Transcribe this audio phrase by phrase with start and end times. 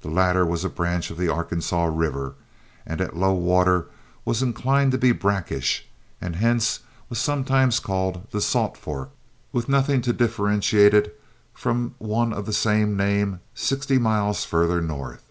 [0.00, 2.36] The latter was a branch of the Arkansas River,
[2.86, 3.88] and at low water
[4.24, 5.86] was inclined to be brackish,
[6.22, 9.10] and hence was sometimes called the Salt Fork,
[9.52, 11.20] with nothing to differentiate it
[11.52, 15.24] from one of the same name sixty miles farther north.